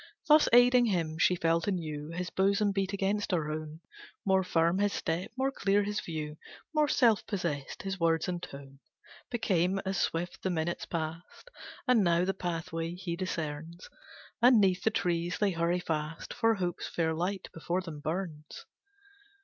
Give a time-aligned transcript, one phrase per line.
[0.27, 3.81] Thus aiding him she felt anew His bosom beat against her own
[4.25, 6.37] More firm his step, more clear his view,
[6.73, 8.79] More self possessed his words and tone
[9.29, 11.51] Became, as swift the minutes past,
[11.87, 13.91] And now the pathway he discerns,
[14.41, 18.65] And 'neath the trees, they hurry fast, For Hope's fair light before them burns.